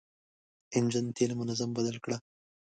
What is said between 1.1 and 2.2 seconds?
تېل منظم بدل کړه.